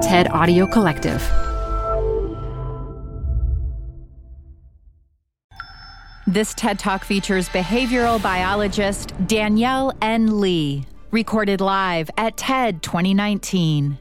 [0.00, 1.20] TED Audio Collective.
[6.26, 10.40] This TED Talk features behavioral biologist Danielle N.
[10.40, 13.98] Lee, recorded live at TED 2019.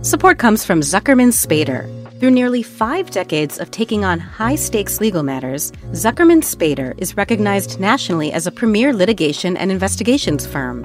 [0.00, 1.88] Support comes from Zuckerman Spader.
[2.18, 7.78] Through nearly five decades of taking on high stakes legal matters, Zuckerman Spader is recognized
[7.78, 10.84] nationally as a premier litigation and investigations firm.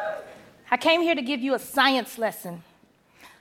[0.73, 2.63] I came here to give you a science lesson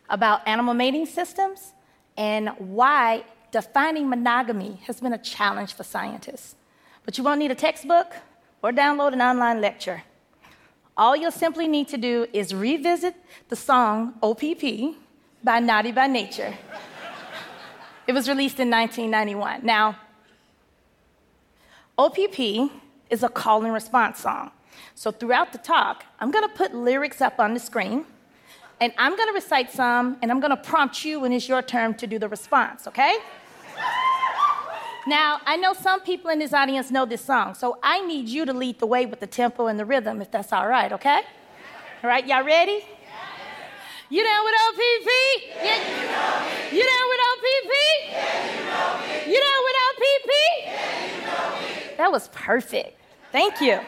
[0.09, 1.73] about animal mating systems
[2.17, 6.57] and why defining monogamy has been a challenge for scientists.
[7.05, 8.15] But you won't need a textbook
[8.63, 10.03] or download an online lecture.
[10.97, 13.15] All you'll simply need to do is revisit
[13.49, 14.97] the song OPP
[15.45, 16.53] by Naughty by Nature.
[18.09, 19.65] it was released in 1991.
[19.65, 19.97] Now,
[21.97, 22.73] OPP
[23.09, 24.51] is a call and response song.
[24.95, 28.05] So throughout the talk, I'm going to put lyrics up on the screen,
[28.81, 31.63] and I'm going to recite some, and I'm going to prompt you when it's your
[31.63, 33.19] turn to do the response, okay?
[35.07, 38.45] Now, I know some people in this audience know this song, so I need you
[38.45, 41.23] to lead the way with the tempo and the rhythm, if that's all right, okay?
[42.03, 42.85] All right, y'all ready?
[44.11, 45.09] You down with OPP?
[45.63, 46.79] Yeah, you know.
[46.79, 47.73] You down with OPP?
[48.11, 49.33] Yeah, you know.
[49.33, 50.31] You down with OPP?
[50.65, 51.97] Yeah, you know.
[51.97, 52.99] That was perfect.
[53.31, 53.79] Thank you.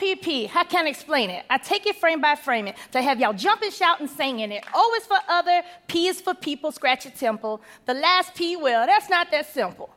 [0.00, 1.44] OPP, I explain it?
[1.50, 4.64] I take it frame by frame it to have y'all jumping, shouting, singing it.
[4.72, 7.60] Oh, o is for other, P is for people, scratch your temple.
[7.84, 9.90] The last P, well, that's not that simple.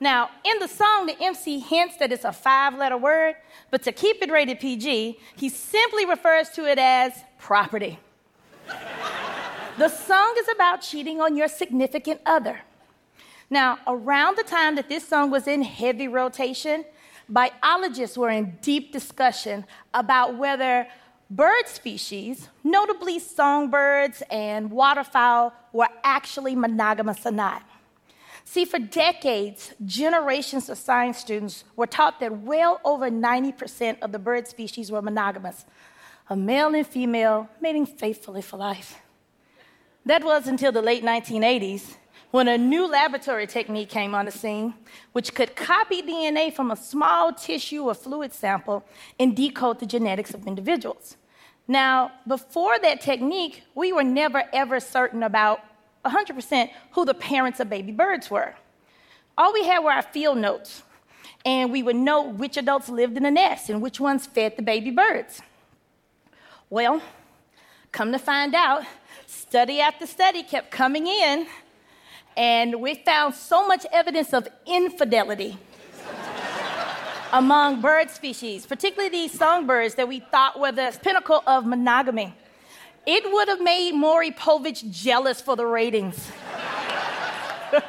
[0.00, 3.36] Now, in the song, the MC hints that it's a five letter word,
[3.70, 7.98] but to keep it rated PG, he simply refers to it as property.
[9.76, 12.60] the song is about cheating on your significant other.
[13.50, 16.84] Now, around the time that this song was in heavy rotation,
[17.30, 19.64] biologists were in deep discussion
[19.94, 20.86] about whether
[21.30, 27.62] bird species, notably songbirds and waterfowl, were actually monogamous or not.
[28.44, 34.18] See, for decades, generations of science students were taught that well over 90% of the
[34.18, 35.64] bird species were monogamous,
[36.28, 39.00] a male and female mating faithfully for life.
[40.04, 41.94] That was until the late 1980s
[42.30, 44.74] when a new laboratory technique came on the scene,
[45.12, 48.84] which could copy DNA from a small tissue or fluid sample
[49.18, 51.16] and decode the genetics of individuals.
[51.66, 55.60] Now, before that technique, we were never ever certain about
[56.04, 58.54] 100% who the parents of baby birds were.
[59.36, 60.82] All we had were our field notes,
[61.44, 64.62] and we would know which adults lived in the nest and which ones fed the
[64.62, 65.42] baby birds.
[66.68, 67.02] Well,
[67.92, 68.84] come to find out,
[69.26, 71.46] study after study kept coming in
[72.36, 75.58] and we found so much evidence of infidelity
[77.32, 82.34] among bird species, particularly these songbirds that we thought were the pinnacle of monogamy.
[83.06, 86.30] It would have made Maury Povich jealous for the ratings.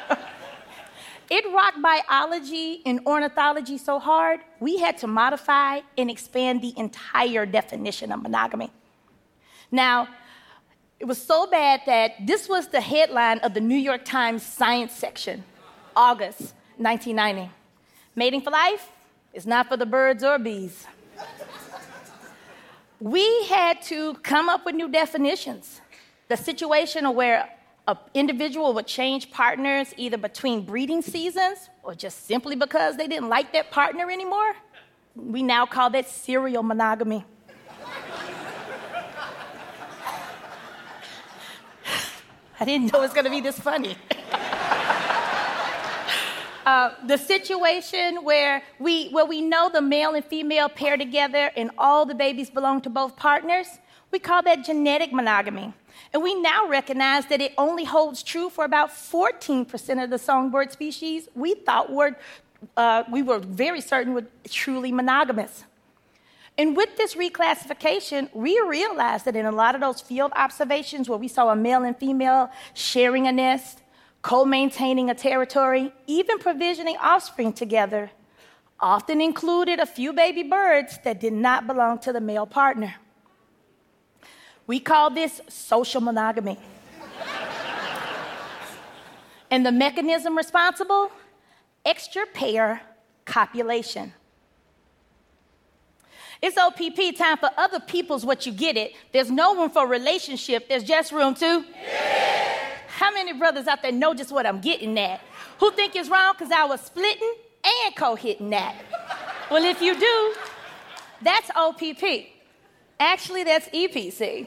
[1.30, 7.44] it rocked biology and ornithology so hard, we had to modify and expand the entire
[7.46, 8.70] definition of monogamy.
[9.70, 10.08] Now,
[11.02, 14.92] it was so bad that this was the headline of the New York Times science
[14.92, 15.42] section,
[15.96, 17.50] August 1990.
[18.14, 18.88] Mating for life
[19.34, 20.86] is not for the birds or bees.
[23.00, 25.80] we had to come up with new definitions.
[26.28, 27.48] The situation where
[27.88, 33.28] an individual would change partners either between breeding seasons or just simply because they didn't
[33.28, 34.54] like that partner anymore,
[35.16, 37.24] we now call that serial monogamy.
[42.62, 43.96] I didn't know it was going to be this funny.
[46.64, 51.72] uh, the situation where we, where we know the male and female pair together and
[51.76, 53.66] all the babies belong to both partners,
[54.12, 55.74] we call that genetic monogamy.
[56.12, 60.70] And we now recognize that it only holds true for about 14% of the songbird
[60.70, 62.16] species we thought were,
[62.76, 65.64] uh, we were very certain were truly monogamous.
[66.58, 71.18] And with this reclassification, we realized that in a lot of those field observations where
[71.18, 73.82] we saw a male and female sharing a nest,
[74.20, 78.10] co maintaining a territory, even provisioning offspring together,
[78.78, 82.96] often included a few baby birds that did not belong to the male partner.
[84.66, 86.58] We call this social monogamy.
[89.50, 91.10] and the mechanism responsible?
[91.84, 92.82] Extra pair
[93.24, 94.12] copulation.
[96.42, 98.94] It's OPP time for other people's what you get it.
[99.12, 101.64] There's no room for relationship, there's just room to.
[101.84, 102.52] Yeah.
[102.88, 105.20] How many brothers out there know just what I'm getting at?
[105.60, 107.34] Who think it's wrong because I was splitting
[107.64, 108.74] and co hitting that?
[109.50, 110.34] well, if you do,
[111.22, 112.02] that's OPP.
[112.98, 114.46] Actually, that's EPC,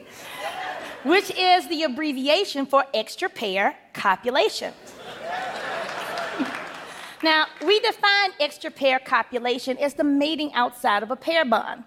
[1.04, 4.72] which is the abbreviation for extra pair copulation.
[7.22, 11.84] Now, we define extra pair copulation as the mating outside of a pair bond.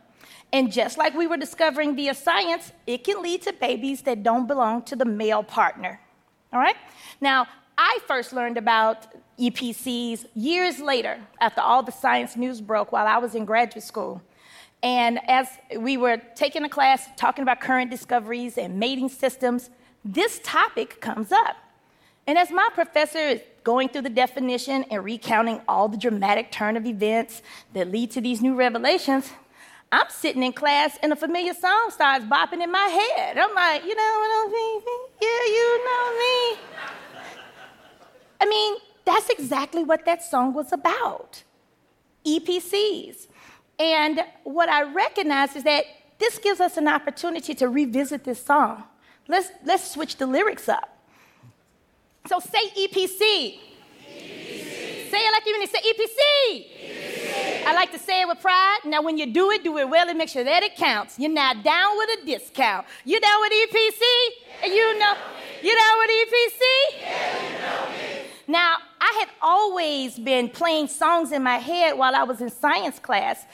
[0.52, 4.48] And just like we were discovering via science, it can lead to babies that don't
[4.48, 6.00] belong to the male partner.
[6.52, 6.76] All right?
[7.22, 7.48] Now,
[7.78, 9.08] I first learned about
[9.40, 14.22] EPCs years later after all the science news broke while I was in graduate school.
[14.82, 15.48] And as
[15.78, 19.70] we were taking a class talking about current discoveries and mating systems,
[20.04, 21.56] this topic comes up.
[22.30, 26.78] And as my professor is going through the definition and recounting all the dramatic turn
[26.78, 27.42] of events
[27.74, 29.32] that lead to these new revelations,
[29.92, 33.40] I'm sitting in class and a familiar song starts bopping in my head.
[33.40, 34.82] I'm like, you know what I'm mean?
[35.20, 36.60] Yeah, you know me.
[38.42, 38.76] I mean,
[39.06, 41.42] that's exactly what that song was about.
[42.28, 43.26] EPCs.
[43.80, 45.84] And what I recognize is that
[46.20, 48.84] this gives us an opportunity to revisit this song.
[49.28, 50.99] Let's, let's switch the lyrics up.
[52.28, 53.20] So say EPC.
[53.20, 55.10] EPC.
[55.10, 57.66] Say it like you mean to say EPC.
[57.66, 58.80] I like to say it with pride.
[58.86, 61.18] Now, when you do it, do it well and make sure that it counts.
[61.20, 62.86] You're not down with a discount.
[63.06, 64.02] You down with EPC?
[64.64, 65.14] And you know,
[65.62, 66.62] you down with EPC?
[67.02, 68.10] Yeah, you know
[68.50, 72.98] now, I had always been playing songs in my head while I was in science
[72.98, 73.46] class,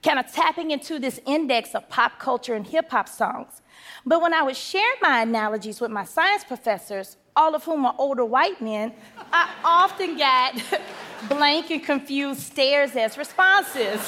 [0.00, 3.62] kind of tapping into this index of pop culture and hip hop songs.
[4.06, 7.94] But when I would share my analogies with my science professors, all of whom are
[7.98, 8.92] older white men,
[9.32, 10.60] I often got
[11.28, 14.00] blank and confused stares as responses.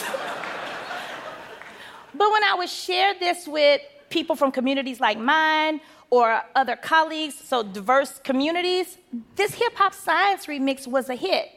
[2.15, 3.81] but when I would share this with
[4.11, 5.81] people from communities like mine
[6.11, 8.99] or other colleagues, so diverse communities,
[9.35, 11.49] this hip hop science remix was a hit.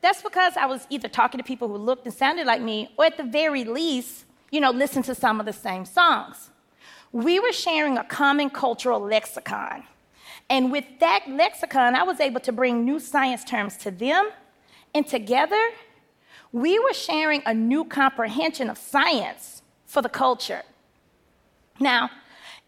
[0.00, 3.06] That's because I was either talking to people who looked and sounded like me, or
[3.06, 6.50] at the very least, you know, listened to some of the same songs.
[7.12, 9.84] We were sharing a common cultural lexicon.
[10.50, 14.30] And with that lexicon, I was able to bring new science terms to them.
[14.94, 15.70] And together,
[16.52, 20.62] we were sharing a new comprehension of science for the culture.
[21.80, 22.10] Now,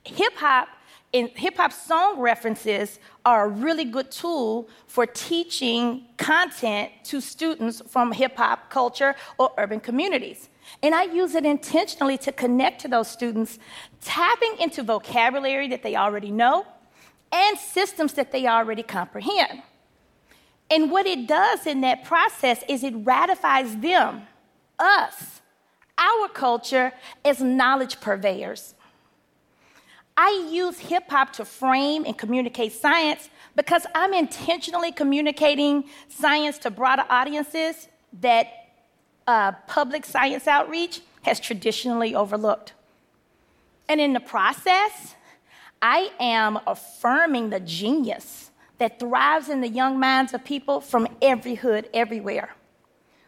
[0.04, 0.68] hip hop
[1.12, 7.82] and hip hop song references are a really good tool for teaching content to students
[7.86, 10.48] from hip hop culture or urban communities.
[10.82, 13.58] And I use it intentionally to connect to those students,
[14.00, 16.66] tapping into vocabulary that they already know
[17.34, 19.62] and systems that they already comprehend.
[20.70, 24.22] And what it does in that process is it ratifies them,
[24.78, 25.40] us,
[25.98, 26.92] our culture,
[27.24, 28.74] as knowledge purveyors.
[30.16, 36.70] I use hip hop to frame and communicate science because I'm intentionally communicating science to
[36.70, 37.88] broader audiences
[38.20, 38.46] that
[39.26, 42.74] uh, public science outreach has traditionally overlooked.
[43.88, 45.16] And in the process,
[45.86, 51.56] I am affirming the genius that thrives in the young minds of people from every
[51.56, 52.56] hood, everywhere.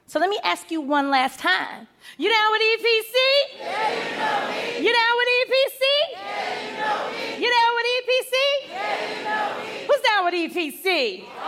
[0.06, 1.86] So let me ask you one last time.
[2.16, 3.14] You down with EPC?
[3.58, 4.86] Yeah, you know me.
[4.86, 5.82] You down with EPC?
[6.12, 7.36] Yeah, you know me.
[7.44, 8.32] You down with EPC?
[8.70, 9.68] Yeah, you know me.
[9.86, 10.84] Who's down with EPC?
[11.20, 11.42] The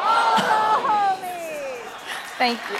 [0.93, 1.89] homies.
[2.37, 2.77] Thank you.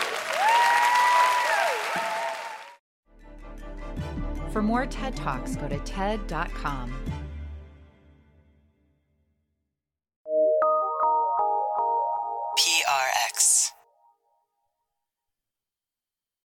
[4.53, 6.93] For more TED Talks, go to TED.com.